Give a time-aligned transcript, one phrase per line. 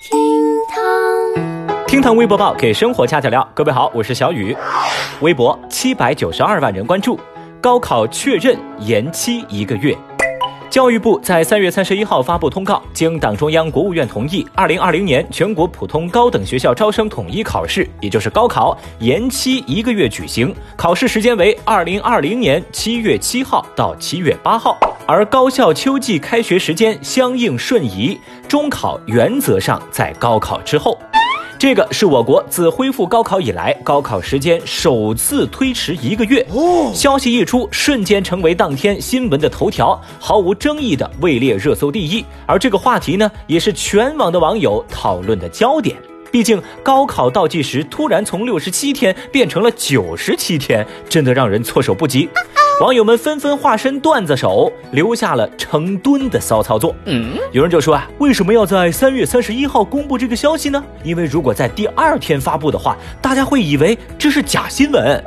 [0.00, 0.18] 厅
[0.66, 3.46] 堂，厅堂微博报给生活加点料。
[3.52, 4.56] 各位好，我是小雨。
[5.20, 7.20] 微博七百九十二万人关注，
[7.60, 9.94] 高考确认延期一个月。
[10.70, 24.78] 教育部在三月三十一号发布通告，经党中央、国务院同意，二零二零年全国普通高等学校招生统一考试，也就是高考，延期一个月举行，考试时间为二零二零年七月七号到七月八号，
[25.10, 28.16] 而高校秋季开学时间相应顺移，
[28.46, 30.96] 中考原则上在高考之后。
[31.58, 36.46] 这个是我国自恢复高考以来，高考时间首次推迟一个月。
[36.94, 42.24] 消息一出，瞬间成为当天新闻的头条，毫无争议的位列热搜第一。
[42.46, 45.96] 而这个话题呢，也是全网的网友讨论的焦点。
[46.30, 52.28] 毕竟高考倒计时突然从六十七天变成了九十七天，真的让人措手不及。
[52.84, 56.94] 网友们纷纷化身段子手，留下了成吨的骚操作。
[57.04, 60.82] 嗯，有人就说啊，为什么要在三月三十一号公布这个消息呢？
[61.04, 65.22] 因为如果在第二天发布的话，大家会以为这是假新闻。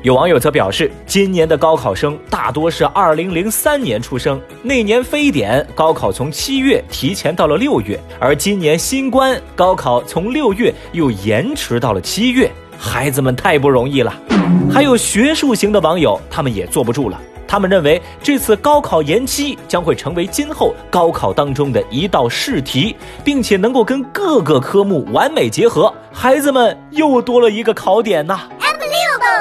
[0.00, 12.50] 有网友则表示，今年的高考生大多是二零零三年出生，那年非典，高考从七月提前到了六月，而今年新冠，高考从六月又延迟到了七月。
[12.78, 14.12] 孩子们太不容易了，
[14.74, 17.16] 还有学术型的网友，他们也坐不住了。
[17.46, 28.40] 他们认为这次高考延期将会成为今后高考当中的一道试题，并且能够跟各个科目完美结合，孩子们又多了一个考点呐。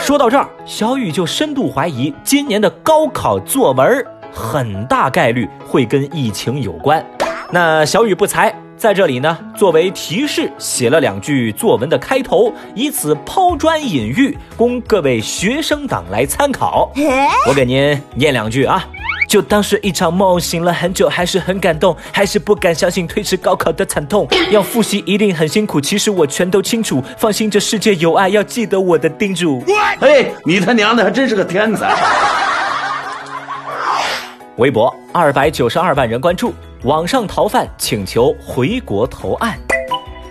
[0.00, 7.04] 说到这儿，小雨就深度怀疑，今年的高考作文很大概率会跟疫情有关。
[7.50, 8.54] 那小雨不才。
[8.78, 16.88] 在这里呢，作为提示，写了两句作文的开头，以此抛砖引玉，供各位学生党来参考。
[17.48, 18.86] 我给您念两句啊，
[19.28, 24.28] 就当是一场梦，醒了很久，还是很感动，还是不敢相信推迟高考的惨痛。
[24.52, 27.02] 要复习一定很辛苦，其实我全都清楚。
[27.16, 29.60] 放心，这世界有爱，要记得我的叮嘱。
[29.98, 31.96] 哎，你他娘的还真是个天才！
[34.54, 36.54] 微博二百九十二万人关注。
[36.84, 39.58] 网上逃犯请求回国投案。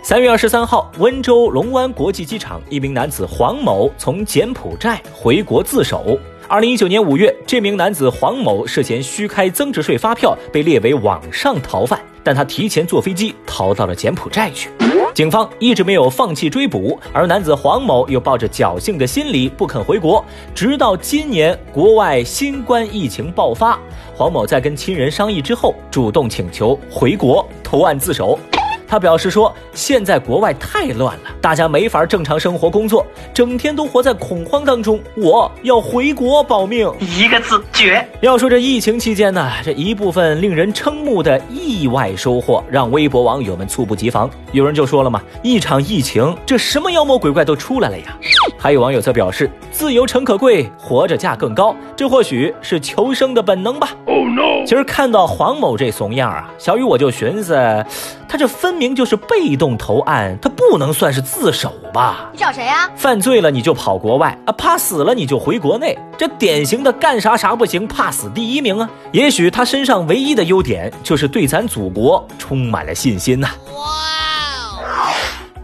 [0.00, 6.16] 三月二十三号，温州龙湾国际机场，一名男子黄某从柬埔寨回国自首。
[6.46, 14.68] 二零一九年五月，这名男子黄某涉嫌虚开增值税发票，被列为网上逃犯，但他提前坐飞机逃到了柬埔寨去。
[15.14, 23.78] 警方一直没有放弃追捕，而男子黄某又抱着侥幸的心理不肯回国，直到今年国外新冠疫情爆发，
[24.16, 28.36] 黄某在跟亲人商议之后，主动请求回国投案自首。
[28.88, 33.04] 他表示说：“现在国外太乱了，大家没法正常生活工作，
[33.34, 35.00] 整天都活在恐慌当中。
[35.16, 38.06] 我要回国保命，一个字绝。
[38.20, 44.30] 要说这疫情期间呢，这一部分令人瞠目的意外收获，让微博网友们猝不及防。
[44.52, 48.16] 有人就说了嘛，一场疫情，这什么妖魔鬼怪都出来了呀。
[48.56, 53.90] 还有网友则表示，自由诚可贵，活着价更高，这或许是求生的本能吧。
[54.06, 54.64] Oh no！
[54.64, 57.54] 其实看到黄某这怂样啊，小雨我就寻思，
[58.28, 58.75] 他这分。
[58.76, 62.30] 明就是被动投案，他不能算是自首吧？
[62.32, 62.90] 你找谁呀？
[62.94, 68.88] 犯罪了你就跑国外啊，怕死了你就回国内，这典型的干啥啥不行，怕死第一名啊！
[69.12, 73.48] 也许他身上唯一的优点就是对咱祖国充满了信心呐。
[73.74, 75.12] 哇！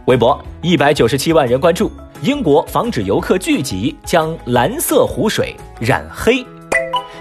[0.05, 1.91] 微博一百九十七万人关注，
[2.21, 6.45] 英国防止游客聚集，将蓝色湖水染黑。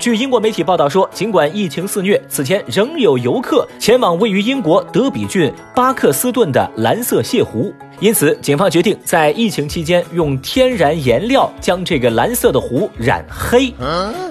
[0.03, 7.73] 据英国媒体报道说，尽管疫情肆虐，此前仍有游客前往位于英国德比郡巴克斯顿的蓝色泻湖。
[8.03, 13.73] 因此，警方决定在疫情期间用天然颜料将这个蓝色的湖染黑。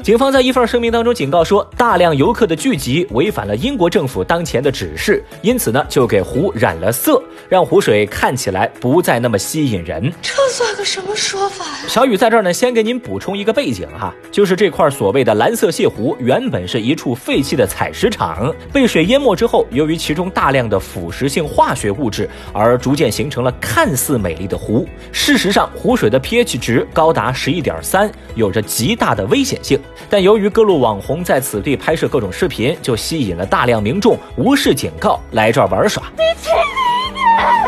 [0.03, 10.11] 警方在一份声明当中警告说，大量游客的聚集违反了英国政府当前的指示，因此呢，就给湖染了色，让湖水看起来不再那么吸引人。
[10.21, 11.87] 这算个什么说法呀？
[11.87, 23.53] 小雨在这儿呢，先给您补充一个背景哈，就是这块所谓的蓝色泻湖原本是一处废弃的采石场，被水淹没之后，由于其中大量的腐蚀性化学物质，而逐渐形成了。
[23.61, 29.79] 看似美丽的湖，事实上湖水的 pH 值高达十一点三，有着极大的危险性。
[30.09, 36.03] 但由于各路网红在此地拍摄各种视频，就吸引了大量民众无视警告来这儿玩耍。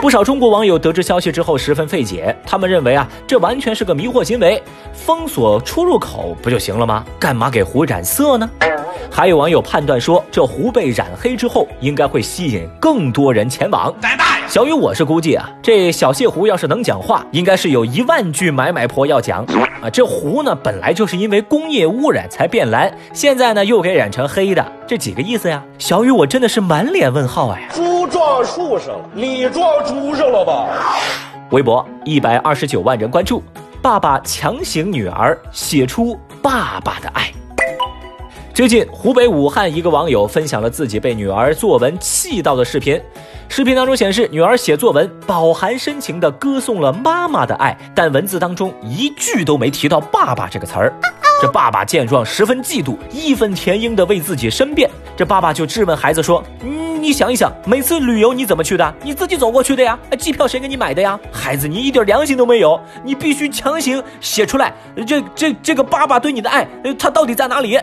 [0.02, 4.62] 不少中国网友得知消息之后十分费解，他们认为啊，这完全是个迷惑行为，
[4.92, 7.06] 封锁出入口不就行了吗？
[7.18, 8.50] 干嘛给湖染色呢？
[9.12, 13.94] 还有网友判断说，这湖被染黑之后，应该会吸引更多人前往。
[14.48, 19.46] 小雨，我是估计啊，这小泻湖要是能讲话，应该是有一万句买买婆要讲
[19.82, 19.90] 啊。
[19.92, 25.64] 这湖呢，本来就是因为工业污染才变蓝，现在呢又给染成黑的，这几个意思呀？
[25.78, 27.70] 小雨，我真的是满脸问号哎。
[27.74, 30.68] 猪撞撞树上了，你撞猪上了吧？
[31.52, 33.44] 微博一百二十九万人关注，
[33.82, 37.32] 爸爸强行女儿写出爸爸的爱。
[38.54, 43.02] 最近，湖北武汉一个网友分享了自己被女儿作文气到的视频。
[43.50, 50.94] 视频当中显示，女儿写作文饱含深情地歌颂了妈妈的爱，但文字当中一句都没提到“爸爸”这个词儿。
[51.42, 54.88] 这爸爸见状十分嫉妒，义愤填膺地为自己申辩。
[55.18, 58.94] 这爸爸就质问孩子说：“，你想一想，每次旅游你怎么去的？
[59.02, 59.98] 你自己走过去的呀？
[60.20, 61.20] 机票谁给你买的呀？
[61.32, 64.72] 孩子，你一点良心都没有，你必须强行写出来。
[65.08, 66.68] 这这这个爸爸对你的爱，
[67.00, 67.80] 他到底在哪里？”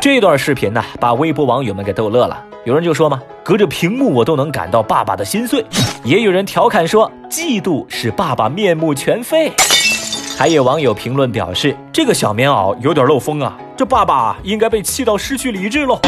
[0.00, 2.42] 这段视频呢，把微博网友们给逗乐了。
[2.64, 5.62] 有人就说嘛，隔着屏幕我都能感到爸爸的心碎。
[6.02, 9.52] 也有人调侃说，嫉妒使爸爸面目全非。
[10.38, 16.00] 还有网友评论表示，这个小棉袄有点漏风啊，这爸爸应该被气到失去理智喽。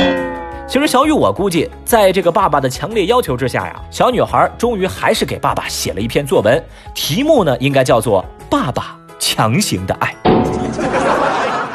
[0.67, 10.15] 其实小雨，我估计，在这个爸爸的强烈要求之下呀，小女孩终于还是给爸爸写了一篇作文，题目呢应该叫做《爸爸强行的爱》。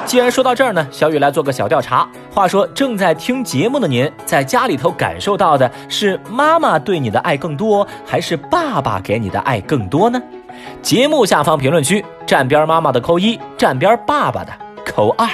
[0.07, 2.07] 既然说到这儿呢，小雨来做个小调查。
[2.33, 10.21] 话说，正在听节目的您，在家里头感受到的是妈妈对你的爱更多，还是爸爸给你的爱更多呢？
[10.81, 14.54] 节目下方评论区，站边妈妈的扣一，站边爸爸的
[14.86, 15.27] 扣二。